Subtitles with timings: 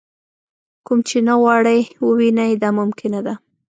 [0.85, 3.33] کوم چې نه غواړئ ووینئ دا ممکنه ده.